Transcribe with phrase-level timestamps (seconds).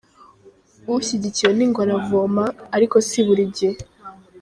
[0.95, 2.43] Ushyigikiwe n’ingwe aravoma,
[2.75, 3.77] ariko si burigihe!